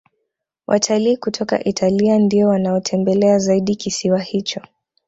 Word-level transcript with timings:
Watalii 0.67 1.17
kutoka 1.17 1.63
italia 1.63 2.19
ndiyo 2.19 2.47
wanaotembelea 2.47 3.37
zaidi 3.39 3.75
kisiwa 3.75 4.19
hicho 4.19 4.61